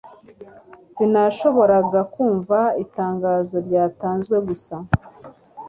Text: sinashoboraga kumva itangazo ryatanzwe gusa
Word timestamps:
sinashoboraga 0.93 2.01
kumva 2.13 2.59
itangazo 2.83 3.55
ryatanzwe 3.67 4.35
gusa 4.47 4.75